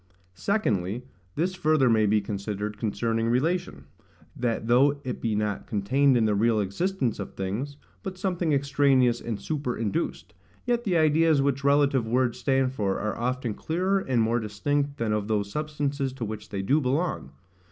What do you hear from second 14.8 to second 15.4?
than of